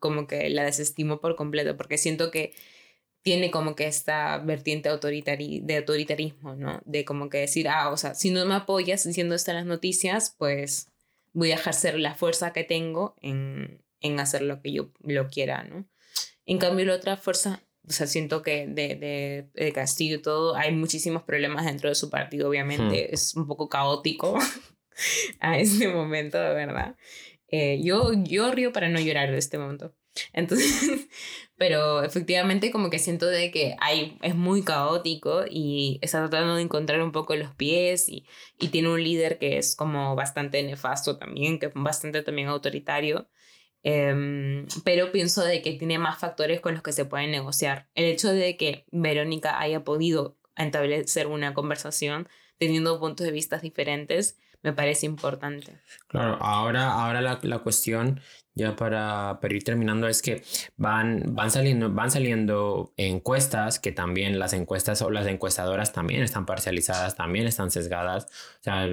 [0.00, 2.52] como que la desestimo por completo, porque siento que
[3.24, 6.82] tiene como que esta vertiente autoritari de autoritarismo, ¿no?
[6.84, 9.66] De como que decir, ah, o sea, si no me apoyas diciendo esto en las
[9.66, 10.92] noticias, pues
[11.32, 15.64] voy a ejercer la fuerza que tengo en, en hacer lo que yo lo quiera,
[15.64, 15.88] ¿no?
[16.44, 20.72] En cambio, la otra fuerza, o sea, siento que de, de, Castillo y todo, hay
[20.72, 23.08] muchísimos problemas dentro de su partido, obviamente.
[23.08, 23.14] Hmm.
[23.14, 24.38] Es un poco caótico
[25.40, 26.96] a este momento, de verdad.
[27.48, 29.94] Eh, yo, yo río para no llorar de este momento.
[30.32, 31.08] Entonces,
[31.56, 36.62] pero efectivamente como que siento de que hay, es muy caótico y está tratando de
[36.62, 38.26] encontrar un poco los pies y,
[38.58, 43.28] y tiene un líder que es como bastante nefasto también, que es bastante también autoritario.
[43.86, 47.90] Em, pero pienso de que tiene más factores con los que se pueden negociar.
[47.94, 54.38] El hecho de que Verónica haya podido establecer una conversación teniendo puntos de vista diferentes
[54.64, 55.78] me parece importante.
[56.08, 58.20] Claro, ahora, ahora la, la cuestión,
[58.54, 60.42] ya para, para, ir terminando, es que
[60.76, 66.46] van, van, saliendo, van saliendo encuestas, que también las encuestas o las encuestadoras también están
[66.46, 68.24] parcializadas, también están sesgadas.
[68.24, 68.88] O sea,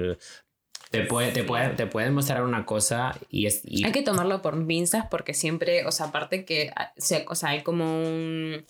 [0.90, 3.62] te puede, te, puede, te pueden mostrar una cosa y es...
[3.64, 6.92] Hay que tomarlo por pinzas porque siempre, o sea, aparte que ah,
[7.28, 8.66] o sea, hay como un...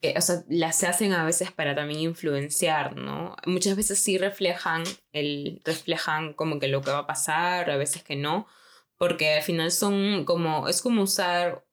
[0.00, 3.36] Que, o sea, las hacen a veces para también influenciar, ¿no?
[3.46, 8.02] Muchas veces sí reflejan, el, reflejan como que lo que va a pasar, a veces
[8.02, 8.46] que no,
[8.96, 11.64] porque al final son como, es como usar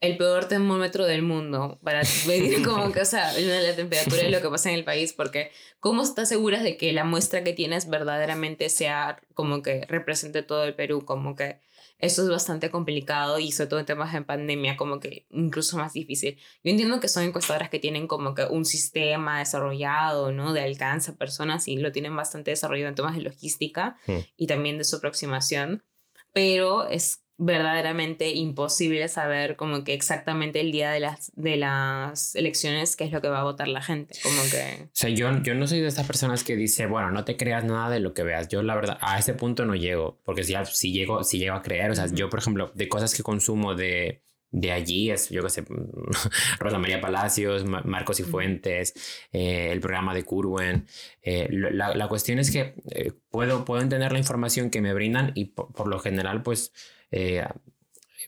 [0.00, 4.40] el peor termómetro del mundo para medir como que, o sea, la temperatura de lo
[4.40, 5.50] que pasa en el país, porque
[5.80, 10.64] ¿cómo estás segura de que la muestra que tienes verdaderamente sea como que represente todo
[10.64, 11.04] el Perú?
[11.04, 11.60] Como que
[11.98, 15.94] eso es bastante complicado y sobre todo en temas de pandemia, como que incluso más
[15.94, 16.38] difícil.
[16.62, 20.52] Yo entiendo que son encuestadoras que tienen como que un sistema desarrollado, ¿no?
[20.52, 24.18] De alcance a personas y lo tienen bastante desarrollado en temas de logística hmm.
[24.36, 25.84] y también de su aproximación,
[26.32, 32.96] pero es verdaderamente imposible saber como que exactamente el día de las, de las elecciones
[32.96, 34.18] qué es lo que va a votar la gente.
[34.22, 34.84] Como que...
[34.84, 37.64] O sea, yo, yo no soy de esas personas que dice, bueno, no te creas
[37.64, 38.48] nada de lo que veas.
[38.48, 41.62] Yo la verdad a ese punto no llego, porque si, si, llego, si llego a
[41.62, 45.42] creer, o sea, yo por ejemplo, de cosas que consumo de, de allí es, yo
[45.42, 45.64] qué sé,
[46.58, 48.94] Rosa María Palacios, Marcos y Fuentes,
[49.32, 50.86] eh, el programa de Curwen.
[51.20, 55.32] Eh, la, la, cuestión es que eh, puedo, puedo entender la información que me brindan
[55.34, 56.72] y por lo general, pues
[57.10, 57.44] eh,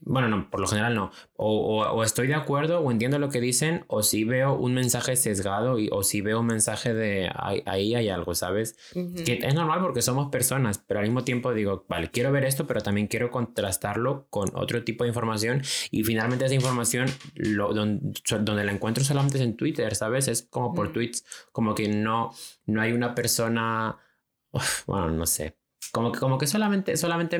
[0.02, 1.10] bueno, no, por lo general no.
[1.34, 5.16] O, o, estoy de acuerdo o entiendo lo que dicen, o si veo un mensaje
[5.16, 8.76] sesgado y, o si veo un mensaje de ahí, hay algo, ¿sabes?
[8.92, 12.66] Que es normal porque somos personas, pero al mismo tiempo digo, vale, quiero ver esto,
[12.66, 18.20] pero también quiero contrastarlo con otro tipo de información y finalmente esa información lo, donde,
[18.40, 20.28] donde la encuentro solamente es en Twitter, ¿sabes?
[20.28, 22.30] Es como por tweets, como que no,
[22.66, 23.96] no hay una persona,
[24.86, 25.56] bueno, no sé,
[25.92, 27.38] como que, como que solamente, solamente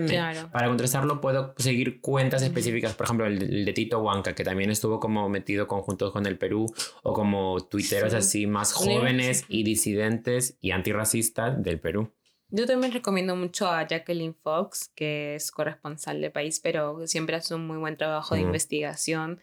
[0.52, 5.00] para contrastarlo puedo seguir cuentas específicas, por ejemplo el, de Tito Huanca, que también estuvo
[5.00, 6.66] como metido conjunto con el Perú,
[7.02, 12.12] o como tuiteros así más jóvenes y disidentes y antirracistas del Perú.
[12.50, 17.54] Yo también recomiendo mucho a Jacqueline Fox, que es corresponsal de país, pero siempre hace
[17.54, 19.40] un muy buen trabajo de investigación.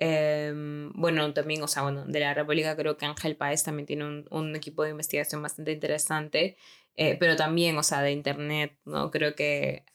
[0.00, 4.04] Em, bueno, también, o sea, bueno, de la República creo que Ángel Páez también tiene
[4.04, 6.56] un, un equipo de investigación bastante interesante.
[6.96, 9.10] Eh, pero también, o sea, de internet, ¿no?
[9.10, 9.86] Creo que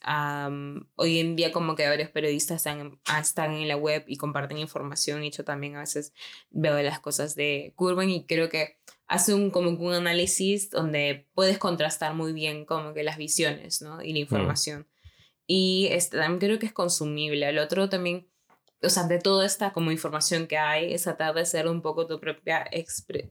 [0.95, 4.57] hoy en día como que varios periodistas están, ah, están en la web y comparten
[4.57, 6.13] información y yo también a veces
[6.49, 11.59] veo las cosas de Curven y creo que hace un, como un análisis donde puedes
[11.59, 14.01] contrastar muy bien como que las visiones, ¿no?
[14.01, 14.21] Y la mm.
[14.21, 14.87] información.
[15.45, 17.47] Y este, también creo que es consumible.
[17.47, 18.27] El otro también,
[18.81, 22.07] o sea, de toda esta como información que hay, es tratar de ser un poco
[22.07, 22.67] tu propia,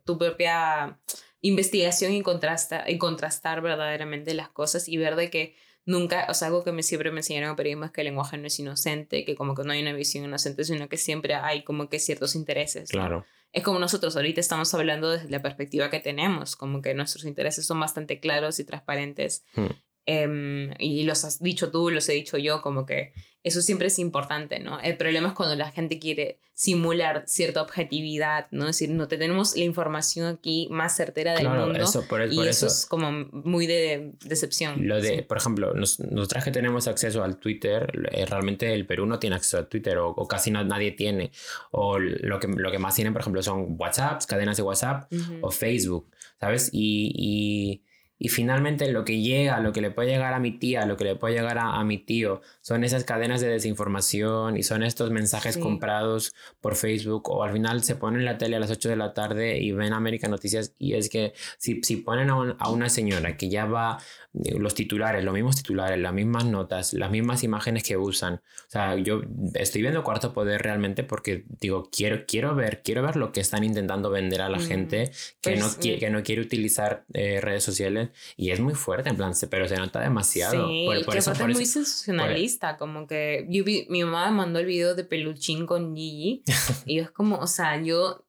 [0.05, 0.99] tu propia
[1.41, 6.49] investigación y, contrasta, y contrastar verdaderamente las cosas y ver de que nunca, o sea,
[6.49, 9.25] algo que me siempre me enseñaron en periodismo es que el lenguaje no es inocente,
[9.25, 12.35] que como que no hay una visión inocente, sino que siempre hay como que ciertos
[12.35, 12.91] intereses.
[12.91, 13.25] Claro.
[13.53, 17.67] Es como nosotros ahorita estamos hablando desde la perspectiva que tenemos, como que nuestros intereses
[17.67, 19.45] son bastante claros y transparentes.
[19.55, 19.67] Hmm.
[20.09, 23.13] Em, y los has dicho tú, los he dicho yo, como que
[23.47, 24.81] eso siempre es importante, ¿no?
[24.81, 28.63] El problema es cuando la gente quiere simular cierta objetividad, ¿no?
[28.69, 31.79] Es decir, no tenemos la información aquí más certera del mundo.
[31.79, 34.89] Eso, por, y eso, es como muy de decepción.
[34.89, 39.19] Lo de, por ejemplo, nosotras que tenemos acceso al Twitter, eh, realmente el Perú no
[39.19, 41.31] tiene acceso a Twitter o, casi nadie tiene.
[41.71, 45.51] O lo que, lo que más tienen, por ejemplo, son WhatsApps, cadenas de WhatsApp o
[45.53, 46.71] Facebook, ¿sabes?
[46.73, 47.83] y y
[48.29, 51.17] finalmente lo que llega, lo que le puede llegar a mi tía, lo que le
[51.17, 56.35] puede llegar a, mi tío, son esas cadenas de desinformación y son estos mensajes comprados
[56.61, 59.59] por Facebook o al final se ponen la tele a las 8 de la tarde
[59.59, 63.49] y ven América Noticias y es que si, si ponen a, a una señora que
[63.49, 63.99] ya va
[64.33, 68.35] los titulares, los mismos titulares, las mismas notas, las mismas imágenes que usan.
[68.35, 69.23] O sea, yo
[69.55, 73.65] estoy viendo Cuarto Poder realmente porque digo, quiero, quiero ver, quiero ver lo que están
[73.65, 75.99] intentando vender a la mm, gente que, no pues, mm.
[75.99, 78.06] que no quiere utilizar eh, redes sociales
[78.37, 80.69] y es muy fuerte, en plan, pero se nota demasiado.
[80.69, 84.67] Sí, por, por eso, es muy sensacionalista, como que yo vi, mi mamá mandó el
[84.67, 86.43] video de Peluchín con Gigi
[86.87, 88.26] y es como, o sea, yo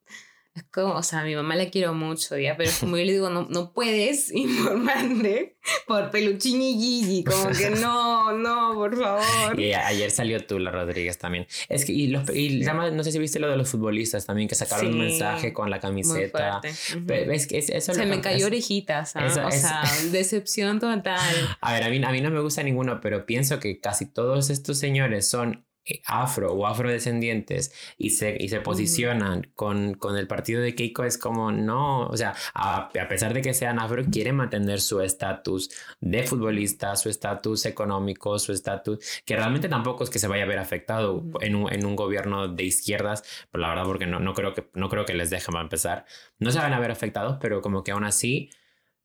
[0.58, 2.56] es como, o sea, a mi mamá la quiero mucho, ¿ya?
[2.56, 7.70] Pero como yo le digo, no, no puedes informarte por Peluchín y Gigi, como que
[7.70, 9.58] no, no, por favor.
[9.58, 11.46] Y ayer salió tú, la Rodríguez también.
[11.68, 14.54] Es que, y, los, y no sé si viste lo de los futbolistas también, que
[14.54, 16.60] sacaron un mensaje con la camiseta.
[16.62, 19.36] es que eso Se me cayó orejitas, ¿sabes?
[19.36, 21.56] o sea, decepción total.
[21.60, 24.50] A ver, a mí, a mí no me gusta ninguno, pero pienso que casi todos
[24.50, 25.67] estos señores son
[26.06, 31.18] afro o afrodescendientes y se, y se posicionan con, con, el partido de Keiko es
[31.18, 35.70] como no, o sea, a, pesar de que sean afro, quieren mantener su estatus
[36.00, 40.46] de futbolista, su estatus económico, su estatus, que realmente tampoco es que se vaya a
[40.46, 44.34] ver afectado en, un, en un gobierno de izquierdas, pero la verdad porque no, no,
[44.34, 46.04] creo que, no creo que les dejen empezar.
[46.38, 48.50] No se van a ver afectados, pero como que aún así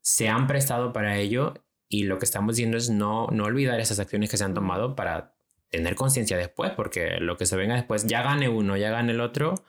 [0.01, 1.53] se han prestado para ello
[1.87, 4.95] y lo que estamos diciendo es no, no olvidar esas acciones que se han tomado
[4.95, 5.35] para
[5.73, 9.21] tener conciencia después, porque lo que se venga después, ya gane uno, ya gane el
[9.21, 9.65] otro,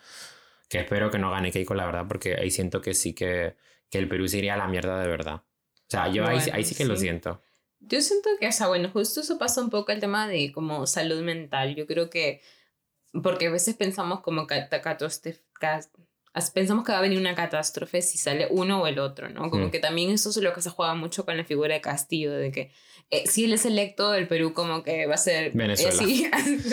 [0.69, 3.57] que espero que no gane Keiko, la verdad, porque ahí siento que sí que,
[3.91, 5.37] que el Perú se iría a la mierda de verdad.
[5.37, 7.41] O sea, yo ahí, ahí, sí que lo siento.
[7.81, 10.87] Yo siento que, o sea, bueno, justo eso pasa un poco el tema de como
[10.87, 11.75] salud mental.
[11.75, 12.43] Yo creo que,
[13.23, 14.67] porque a veces pensamos como que
[16.53, 19.51] pensamos que va a venir una catástrofe si sale uno o el otro, ¿no?
[19.51, 19.71] Como mm.
[19.71, 22.51] que también eso es lo que se juega mucho con la figura de Castillo, de
[22.51, 22.73] que
[23.11, 25.91] eh, si él es electo, el Perú como que va a ser Venezuela.
[25.95, 26.27] Así,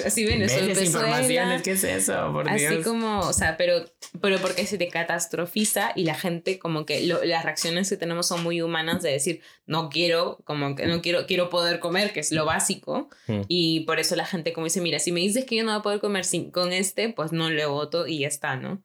[0.05, 0.81] así Venezuela.
[0.81, 2.31] informaciones, ¿qué es eso?
[2.31, 3.85] Por así como, o sea, pero,
[4.21, 8.43] pero porque se te catastrofiza y la gente como que las reacciones que tenemos son
[8.43, 12.31] muy humanas de decir, no quiero, como que no quiero, quiero poder comer, que es
[12.31, 13.09] lo básico.
[13.27, 13.41] Mm.
[13.47, 15.79] Y por eso la gente como dice, mira, si me dices que yo no voy
[15.79, 18.81] a poder comer sin, con este, pues no le voto y ya está, ¿no?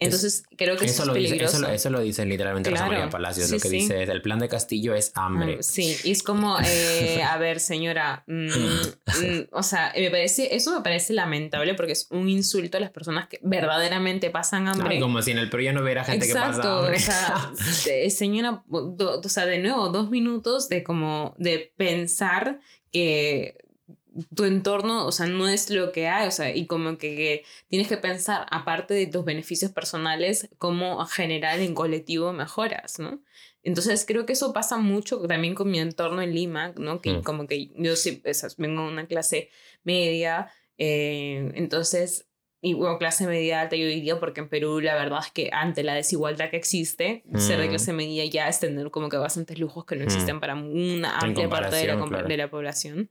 [0.00, 1.58] Entonces, creo que eso, es lo peligroso.
[1.58, 2.86] Dice, eso, lo dice literalmente claro.
[2.86, 3.50] Rosa María Palacios.
[3.50, 5.58] lo que dice es, el plan de Castillo es hambre.
[5.60, 10.54] Ah, sí, y es como, eh, a ver, señora, mm, mm, o sea, me parece,
[10.56, 14.98] eso me parece lamentable porque es un insulto a las personas que verdaderamente pasan hambre.
[15.00, 16.96] como si en el PRI no hubiera gente que pasa hambre.
[16.96, 17.52] o sea,
[18.10, 22.60] señora, o sea, de nuevo, dos minutos de como, de pensar
[22.90, 23.58] que
[24.34, 27.88] tu entorno, o sea, no es lo que hay, o sea, y como que, tienes
[27.88, 33.22] que pensar, aparte de tus beneficios personales, cómo generar en colectivo mejoras, ¿no?
[33.62, 37.00] Entonces creo que eso pasa mucho también con mi entorno en Lima, ¿no?
[37.00, 37.22] Que mm.
[37.22, 38.22] como que yo sí,
[38.56, 39.50] vengo de una clase
[39.84, 42.26] media, eh, entonces,
[42.62, 45.82] y bueno, clase media alta yo diría, porque en Perú la verdad es que ante
[45.82, 47.70] la desigualdad que existe, ser de mm.
[47.70, 50.08] clase media ya es tener como que bastantes lujos que no mm.
[50.08, 53.10] existen para una amplia parte de la, de la población.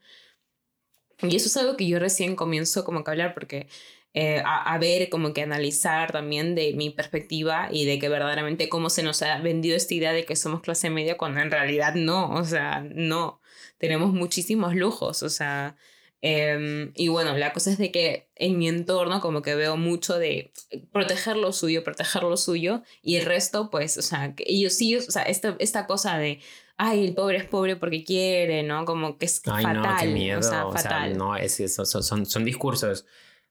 [1.21, 3.67] Y eso es algo que yo recién comienzo como que a hablar porque
[4.15, 8.89] eh, a, ver, como que analizar también de mi perspectiva y de que verdaderamente cómo
[8.89, 12.31] se nos ha vendido esta idea de que somos clase media cuando en realidad no,
[12.31, 13.39] o sea, no,
[13.77, 15.77] tenemos muchísimos lujos, o sea,
[16.21, 20.17] em, y bueno, la cosa es de que en mi entorno como que veo mucho
[20.17, 20.53] de
[20.91, 25.01] proteger lo suyo, proteger lo suyo y el resto pues, o sea, ellos sí, o
[25.01, 26.41] sea, esta, esta cosa de
[26.79, 28.85] ay, el pobre es pobre porque quiere, ¿no?
[28.85, 29.83] Como que es ay, fatal.
[29.83, 30.39] No, qué miedo.
[30.39, 31.17] O sea, fatal.
[31.17, 33.05] no, es, eso, son, son, discursos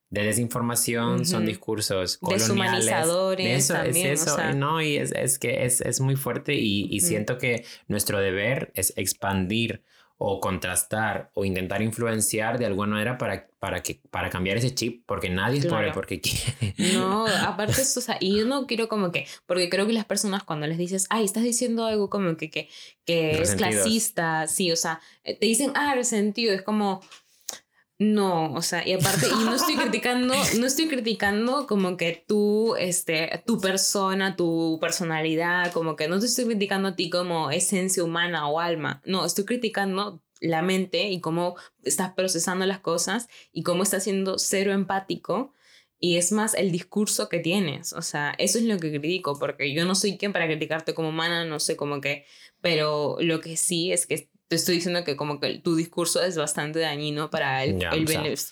[0.09, 2.47] de desinformación, son discursos coloniales.
[2.47, 6.87] Deshumanizadores eso, también, es eso, no, y es, es que es, es, muy fuerte y,
[6.89, 9.83] y siento que nuestro deber es expandir
[10.21, 15.03] o contrastar o intentar influenciar de alguna manera para, para, que, para cambiar ese chip,
[15.05, 16.75] porque nadie es pobre porque quiere.
[16.93, 20.03] No, aparte eso, o sea, y yo no quiero como que, porque creo que las
[20.03, 22.67] personas cuando les dices, ay, estás diciendo algo como que, que,
[23.05, 27.01] que es clasista, sí, o sea, eh, te dicen, ah, resentido, es como,
[28.01, 32.77] no, o sea, y aparte, y no estoy criticando, no estoy criticando como que tú,
[32.77, 38.01] este, tu persona, tu personalidad, como que no te estoy criticando a ti como esencia
[38.01, 43.63] humana o alma, no, estoy criticando la mente y cómo estás procesando las cosas y
[43.63, 45.53] cómo estás siendo cero empático
[45.99, 49.73] y es más el discurso que tienes, o sea, eso es lo que critico, porque
[49.73, 52.25] yo no soy quien para criticarte como humana, no sé, como que,
[52.61, 56.35] pero lo que sí es que te estoy diciendo que como que tu discurso es
[56.35, 58.05] bastante dañino para el, el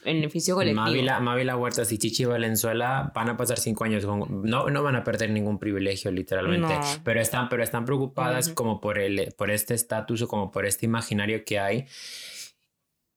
[0.06, 0.86] beneficio colectivo.
[0.86, 4.96] Mávila, Mávila Huertas y Chichi Valenzuela van a pasar cinco años, con, no, no van
[4.96, 9.74] a perder ningún privilegio literalmente, pero, están, pero están preocupadas como por, el, por este
[9.74, 11.86] estatus o como por este imaginario que hay.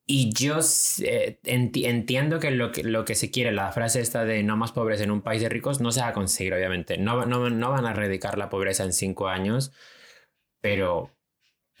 [0.07, 0.57] Y yo
[1.03, 4.71] eh, entiendo que lo, que lo que se quiere, la frase esta de no más
[4.71, 6.97] pobres en un país de ricos, no se va a conseguir, obviamente.
[6.97, 9.71] No, no, no van a erradicar la pobreza en cinco años,
[10.61, 11.11] pero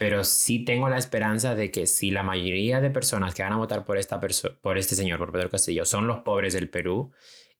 [0.01, 3.57] pero sí tengo la esperanza de que si la mayoría de personas que van a
[3.57, 7.11] votar por, esta por este señor, por Pedro Castillo, son los pobres del Perú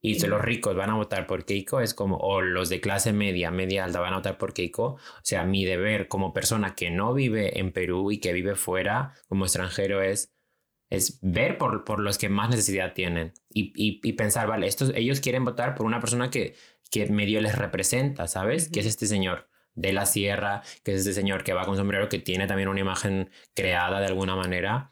[0.02, 3.14] y si los ricos van a votar por Keiko, es como, o los de clase
[3.14, 6.90] media, media alta van a votar por Keiko, o sea, mi deber como persona que
[6.90, 10.34] no vive en Perú y que vive fuera como extranjero es
[10.90, 15.20] es ver por, por los que más necesidad tienen y, y, pensar, vale, estos, ellos
[15.20, 16.56] quieren votar por una persona que,
[16.90, 18.68] que medio les representa, ¿sabes?
[18.68, 22.10] Que es este señor de la sierra, que es este señor que va con sombrero,
[22.10, 24.92] que tiene también una imagen creada de alguna manera.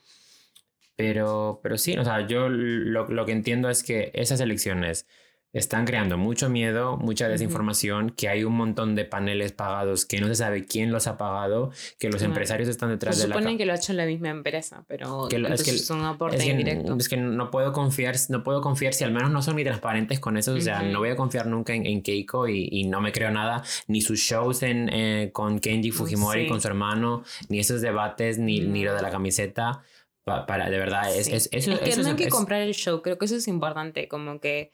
[0.96, 5.08] Pero, pero sí, o sea, yo lo, lo que entiendo es que esas elecciones
[5.52, 10.28] están creando mucho miedo, mucha desinformación, que hay un montón de paneles pagados que no
[10.28, 13.36] se sabe quién los ha pagado, que los empresarios están detrás se de la...
[13.36, 16.38] supone que lo ha hecho la misma empresa, pero que, es, que, es un aporte
[16.38, 16.96] es que, indirecto.
[17.00, 20.20] Es que no puedo confiar, no puedo confiar si al menos no son ni transparentes
[20.20, 23.12] con eso, o sea, no voy a confiar nunca en, Keiko y, y, no me
[23.12, 27.82] creo nada, ni sus shows en, eh, con Kenji Fujimori, con su hermano, ni esos
[27.82, 29.82] debates, ni, ni lo de la camiseta.
[30.24, 33.18] Para, de verdad, es, es, eso, es que no hay que comprar el show, creo
[33.18, 34.72] que eso es importante, como que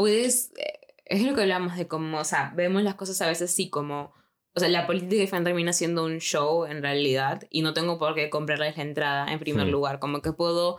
[0.00, 3.50] puedes, eh, es lo que hablamos de cómo, o sea, vemos las cosas a veces
[3.50, 4.14] sí como,
[4.54, 8.14] o sea, la política fan termina siendo un show en realidad y no tengo por
[8.14, 10.78] qué comprarles la entrada en primer lugar, como que puedo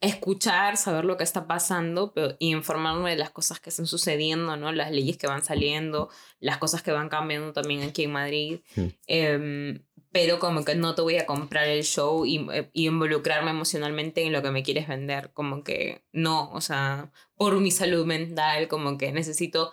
[0.00, 4.56] escuchar, saber lo que está pasando pero, y informarme de las cosas que están sucediendo,
[4.56, 4.70] ¿no?
[4.70, 6.08] Las leyes que van saliendo,
[6.38, 8.60] las cosas que van cambiando también aquí en Madrid.
[8.76, 8.86] Hmm.
[9.08, 13.50] Em, pero como que no te voy a comprar el show y, eh, y, involucrarme
[13.50, 18.06] emocionalmente en lo que me quieres vender, como que no, o sea, por mi salud
[18.06, 19.72] mental, como que necesito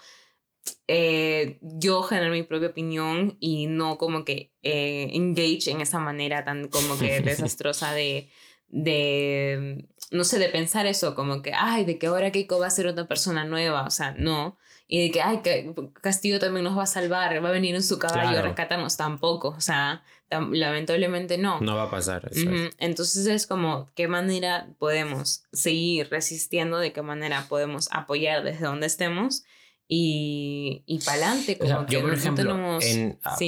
[0.88, 6.44] eh, yo generar mi propia opinión y no como que eh, engage en esa manera
[6.44, 8.30] tan como que desastrosa de,
[8.68, 12.72] de, no sé, de pensar eso, como que, ay, de que ahora Keiko va a
[12.72, 14.58] ser otra persona nueva, o sea, no.
[14.88, 17.84] Y de que, ay, que Castillo también nos va a salvar, va a venir en
[17.84, 21.60] su caballo a rescatarnos, tampoco, o sea, lamentablemente no.
[21.62, 22.30] No va a pasar.
[22.78, 26.78] Entonces es como, ¿qué manera podemos seguir resistiendo?
[26.80, 29.44] ¿De qué manera podemos apoyar desde donde estemos?
[29.92, 32.52] Y, y para adelante, como que yo, por ejemplo,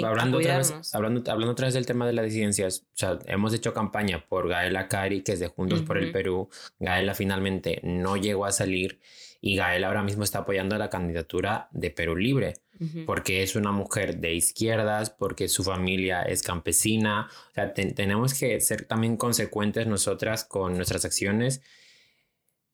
[0.04, 3.54] hablando, otra vez, hablando, hablando otra vez del tema de las disidencias, o sea, hemos
[3.54, 6.50] hecho campaña por Gaela Cari, que es de Juntos por el Perú.
[6.80, 9.00] Gaela finalmente no llegó a salir
[9.42, 12.54] y Gael ahora mismo está apoyando la candidatura de Perú Libre,
[13.06, 17.30] porque es una mujer de izquierdas, porque su familia es campesina.
[17.52, 21.62] O sea, tenemos que ser también consecuentes nosotras con nuestras acciones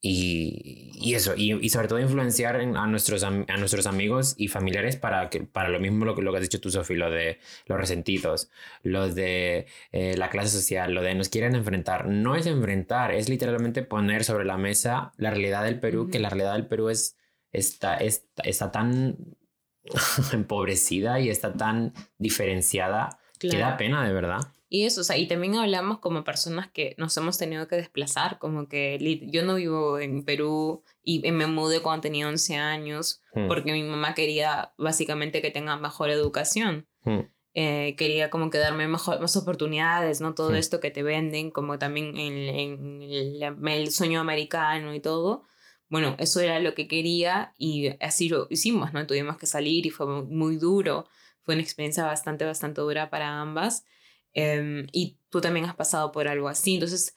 [0.10, 4.96] y, y eso, y, y, sobre todo influenciar a, nuestros, a nuestros amigos y familiares
[4.96, 7.40] para, que, para lo mismo lo que, lo que has dicho tú, Sofi, lo de
[7.66, 8.50] los resentidos,
[8.84, 12.08] lo de eh, la clase social, lo de nos quieren enfrentar.
[12.08, 16.30] No es enfrentar, es literalmente poner sobre la mesa la realidad del Perú, que la
[16.30, 17.18] realidad del Perú es,
[17.52, 19.18] está, está, está tan
[20.32, 24.40] empobrecida y está tan diferenciada que da pena, de verdad.
[24.70, 28.38] Y eso, o sea, y también hablamos como personas que nos hemos tenido que desplazar,
[28.38, 28.98] como que
[29.32, 33.48] yo no vivo en Perú y me mudé cuando tenía 11 años hmm.
[33.48, 36.88] porque mi mamá quería básicamente que tenga mejor educación.
[37.04, 37.22] Hmm.
[37.54, 40.36] Eh, quería como que darme mejor, más oportunidades, ¿no?
[40.36, 40.56] Todo hmm.
[40.56, 45.44] esto que te venden, como también en, el, el, sueño americano y todo.
[45.90, 49.08] Bueno, eso era lo que quería y así lo hicimos, ¿no?
[49.08, 51.08] Tuvimos que salir y fue muy duro.
[51.44, 53.86] Fue una experiencia bastante, bastante dura para ambas.
[54.38, 56.76] Em, y tú también has pasado por algo así.
[56.76, 57.16] Entonces,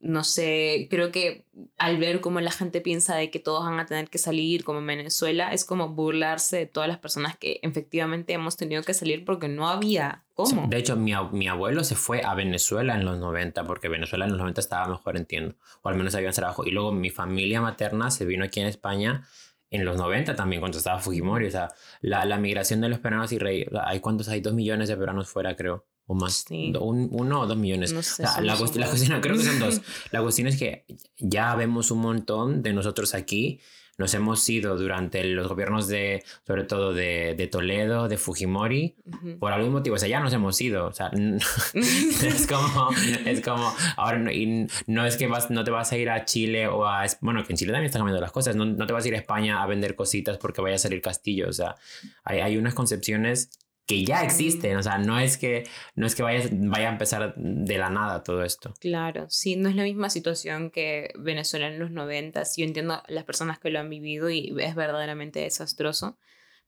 [0.00, 1.44] no sé, creo que
[1.76, 4.78] al ver cómo la gente piensa de que todos van a tener que salir como
[4.78, 9.26] en Venezuela, es como burlarse de todas las personas que efectivamente hemos tenido que salir
[9.26, 10.66] porque no había cómo.
[10.68, 14.30] De hecho, mi, mi abuelo se fue a Venezuela en los 90 porque Venezuela en
[14.30, 16.64] los 90 estaba mejor, entiendo, o al menos había trabajo.
[16.64, 19.28] Y luego mi familia materna se vino aquí en España
[19.68, 21.48] en los 90 también, cuando estaba Fujimori.
[21.48, 21.68] O sea,
[22.00, 24.28] la, la migración de los peruanos y rey, ¿hay cuántos?
[24.28, 27.92] Hay dos millones de peruanos fuera, creo o más, un, uno o dos millones.
[28.40, 29.80] la, cuestión, creo que son dos.
[30.12, 30.84] La cuestión es que
[31.18, 33.60] ya vemos un montón de nosotros aquí.
[33.98, 38.94] Nos hemos ido durante los gobiernos de, sobre todo de, de Toledo, de Fujimori,
[39.40, 39.96] por algún motivo.
[39.96, 40.86] O sea, ya nos hemos ido.
[40.86, 41.10] O sea,
[41.74, 42.90] es como,
[43.24, 46.26] es como, ahora no, y no es que vas, no te vas a ir a
[46.26, 48.54] Chile o a, bueno, que en Chile también están cambiando las cosas.
[48.54, 51.00] No, no te vas a ir a España a vender cositas porque vaya a salir
[51.00, 51.48] castillo.
[51.48, 51.76] O sea,
[52.22, 53.48] hay, hay unas concepciones
[53.86, 57.34] que ya existen, o sea, no es que, no es que vaya, vaya a empezar
[57.36, 58.74] de la nada todo esto.
[58.80, 63.24] Claro, sí, no es la misma situación que Venezuela en los 90, yo entiendo las
[63.24, 66.18] personas que lo han vivido y es verdaderamente desastroso,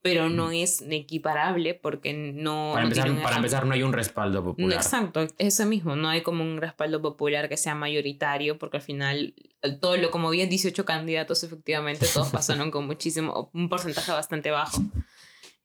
[0.01, 2.71] pero no es equiparable porque no...
[2.73, 4.77] Para, empezar, para empezar, no hay un respaldo popular.
[4.77, 9.35] exacto, eso mismo, no hay como un respaldo popular que sea mayoritario porque al final
[9.81, 14.81] todo lo, como había 18 candidatos, efectivamente todos pasaron con muchísimo, un porcentaje bastante bajo.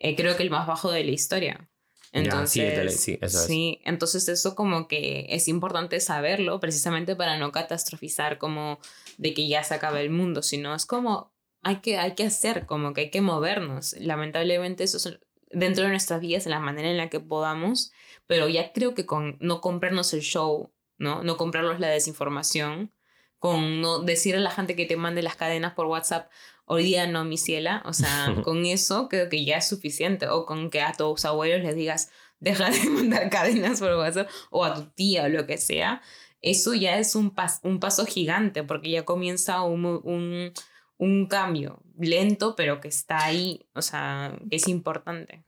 [0.04, 1.70] Eh, creo que el más bajo de la historia.
[2.12, 3.45] Entonces, sí, eso es.
[3.45, 8.80] sí, entonces eso como que es importante saberlo precisamente para no catastrofizar como
[9.18, 11.34] de que ya se acaba el mundo, sino es como
[11.64, 13.95] hay que, hay que hacer, como que hay que movernos.
[13.97, 17.93] Lamentablemente eso es dentro de nuestras vidas, en la manera en la que podamos,
[18.28, 21.24] pero ya creo que con no comprarnos el show, ¿no?
[21.24, 22.91] No comprarnos la desinformación,
[23.39, 26.30] con no decirle a la gente que te mande las cadenas por WhatsApp,
[26.66, 30.45] hoy día no, mi ciela, o sea, con eso creo que ya es suficiente, o
[30.45, 34.74] con que a tus abuelos les digas, deja de mandar cadenas por WhatsApp, o a
[34.76, 36.01] tu tía o lo que sea,
[36.41, 37.34] eso ya es un,
[37.64, 40.51] un paso gigante, porque ya comienza un, un,
[40.97, 45.45] un cambio lento, pero que está ahí, o sea, es importante.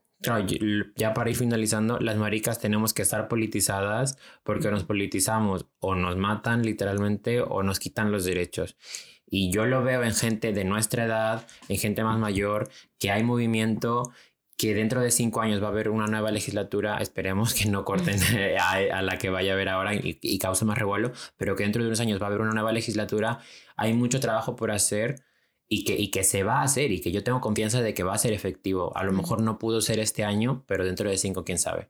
[0.96, 5.68] ya para ir finalizando, las maricas tenemos que estar politizadas porque nos politizamos.
[5.80, 8.78] O nos matan literalmente o nos quitan los derechos.
[9.28, 12.70] Y yo lo veo en gente de nuestra edad, en gente más mayor,
[13.00, 14.12] que hay movimiento,
[14.58, 18.20] que dentro de cinco años va a haber una nueva legislatura, esperemos que no corten
[18.60, 21.82] a, la que vaya a haber ahora y, y cause más revuelo, pero que dentro
[21.82, 23.40] de unos años va a haber una nueva legislatura,
[23.76, 25.24] hay mucho trabajo por hacer
[25.68, 28.04] y que, y que se va a hacer y que yo tengo confianza de que
[28.04, 28.96] va a ser efectivo.
[28.96, 31.90] A lo mejor no pudo ser este año, pero dentro de cinco, quién sabe.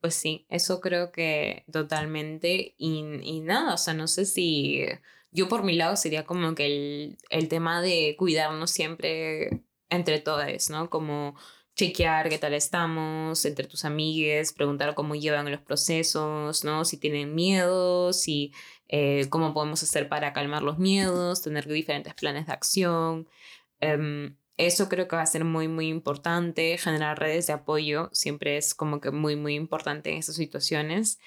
[0.00, 2.74] Pues sí, eso creo que totalmente.
[2.78, 4.86] Y, y nada, o sea, no sé si
[5.34, 10.70] yo por mi lado sería como que el, el tema de cuidarnos siempre entre todos,
[10.70, 10.88] ¿no?
[10.88, 11.36] Como
[11.74, 16.84] chequear qué tal estamos entre tus amigues, preguntar cómo llevan los procesos, ¿no?
[16.84, 18.52] Si tienen miedo, si
[18.88, 23.28] eh, cómo podemos hacer para calmar los miedos, tener diferentes planes de acción.
[23.80, 26.78] Em, eso creo que va a ser muy, muy importante.
[26.78, 31.18] Generar redes de apoyo siempre es como que muy, muy importante en estas situaciones.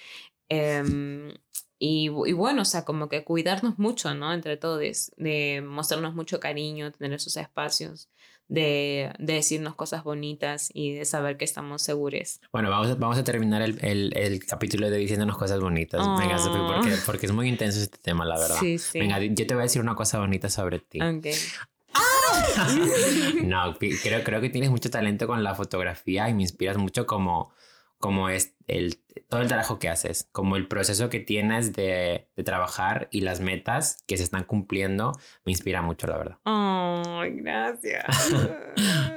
[0.50, 1.34] Em,
[1.80, 4.34] y, y, bueno, o sea, como que cuidarnos mucho, ¿no?
[4.34, 8.10] Entre todos, de mostrarnos mucho cariño, tener esos espacios
[8.48, 12.40] de, de, decirnos cosas bonitas y de saber que estamos seguros.
[12.52, 16.02] Bueno, vamos, vamos a terminar el, el, el, capítulo de diciéndonos cosas bonitas.
[16.18, 16.98] Venga, Sophie, porque, oh.
[17.06, 18.58] porque es muy intenso este tema, la verdad.
[18.60, 19.00] Sí, sí.
[19.00, 21.02] Venga, yo te voy a decir una cosa bonita sobre ti.
[21.02, 21.28] Ok.
[23.44, 27.52] no, creo, creo que tienes mucho talento con la fotografía y me inspiras mucho como,
[28.00, 29.00] como es el,
[29.30, 33.40] todo el trabajo que haces, como el proceso que tienes de, de, trabajar y las
[33.40, 36.38] metas que se están cumpliendo, me inspira mucho, la verdad.
[36.44, 38.06] Ay, gracias.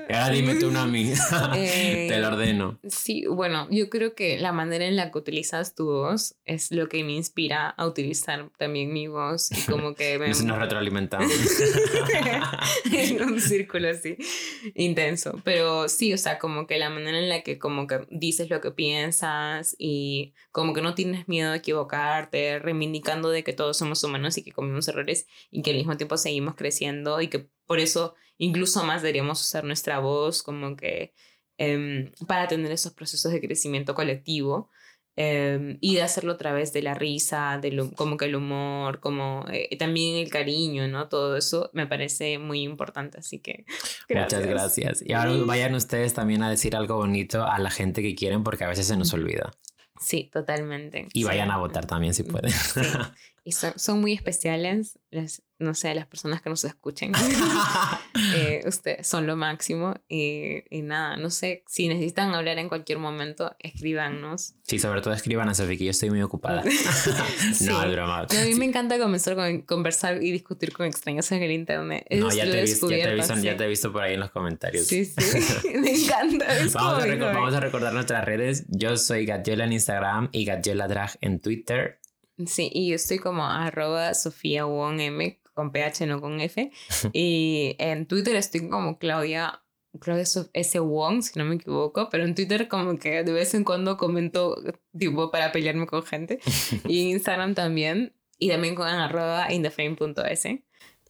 [0.09, 1.13] ahora dime tú una a mí.
[1.53, 2.79] Te lo ordeno.
[2.89, 6.89] Sí, bueno, yo creo que la manera en la que utilizas tu voz es lo
[6.89, 10.19] que me inspira a utilizar también mi voz y como que...
[10.21, 10.29] Me...
[10.29, 11.33] Nos, retroalimentamos.
[12.93, 14.17] en un círculo así,
[14.75, 15.41] intenso.
[15.45, 18.61] Pero sí, o sea, como que la manera en la que como que dices lo
[18.61, 19.40] que piensas
[19.79, 24.43] y como que no tienes miedo de equivocarte, reivindicando de que todos somos humanos y
[24.43, 28.85] que cometemos errores y que al mismo tiempo seguimos creciendo y que por eso incluso
[28.85, 31.15] más deberíamos usar nuestra voz como que
[31.59, 34.71] em, para tener esos procesos de crecimiento colectivo
[35.21, 39.45] em, y de hacerlo a través de la risa, de como que el humor, como
[39.51, 41.09] eh, también el cariño, ¿no?
[41.09, 43.65] Todo eso me parece muy importante, así que
[44.09, 44.41] gracias.
[44.41, 45.03] Muchas gracias.
[45.07, 48.65] Y ahora vayan ustedes también a decir algo bonito a la gente que quieren porque
[48.65, 49.51] a veces se nos olvida.
[50.01, 51.09] Sí, totalmente.
[51.13, 52.51] Y vayan a votar también si pueden.
[52.51, 52.81] Sí.
[53.43, 57.13] Y son, son muy especiales, las, no sé, las personas que nos escuchen.
[58.35, 59.95] eh, ustedes son lo máximo.
[60.09, 64.55] Y, y, nada, no sé, si necesitan hablar en cualquier momento, escríbanos.
[64.63, 66.63] Sí, sobre todo escriban a Sofía, que yo estoy muy ocupada.
[67.61, 68.21] no, es broma.
[68.21, 72.07] a mí me encanta comenzar con, conversar y discutir con extraños en el internet.
[72.11, 74.21] no, ya te, he visto, ya, te visto, ya te he visto por ahí en
[74.21, 74.87] los comentarios.
[74.87, 75.15] Sí, sí,
[75.79, 76.47] me encanta.
[76.75, 78.65] vamos, a vamos, a recordar nuestras redes.
[78.69, 82.00] Yo soy Gatiola en Instagram y Gatiola Drag en Twitter.
[82.47, 86.71] Sí, y yo estoy como arroba Sofía Wong M con PH, no con F.
[87.13, 89.63] y en Twitter estoy como Claudia,
[90.01, 90.81] Claudia S.
[90.81, 94.57] Wong, si no me equivoco, pero en Twitter como que de vez en cuando comento
[94.97, 96.41] tipo para pelearme con gente.
[96.89, 98.15] y en Instagram también.
[98.43, 100.47] Y también con arroba indeframe.es.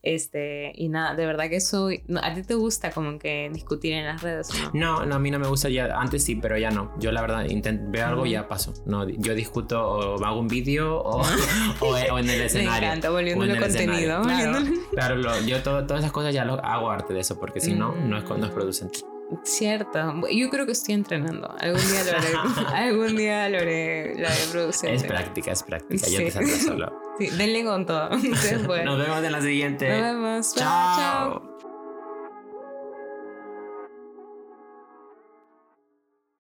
[0.03, 1.91] Este, y nada, de verdad que eso,
[2.23, 4.49] ¿a ti te gusta como que discutir en las redes?
[4.73, 5.05] No?
[5.05, 6.93] no, a mí no me gusta ya, antes sí, pero ya no.
[6.99, 8.73] Yo la verdad intento, veo algo y ya paso.
[8.87, 11.21] No, yo discuto o hago un vídeo o,
[11.81, 12.81] o, en el escenario.
[12.81, 14.23] Me encanta, volviéndolo contenido.
[14.93, 18.17] Claro, yo todas esas cosas ya lo hago arte de eso, porque si no, no
[18.17, 19.01] es, no es producente.
[19.45, 21.55] Cierto, yo creo que estoy entrenando.
[21.59, 22.66] Algún día lo haré.
[22.74, 26.07] algún día lo haré, lo haré Es práctica, es práctica.
[26.09, 27.01] Ya te saldrá solo.
[27.18, 28.11] Sí, denle con todo.
[28.85, 29.89] Nos vemos en la siguiente.
[29.89, 30.55] Nos vemos.
[30.55, 30.97] chao.
[30.97, 31.50] chao.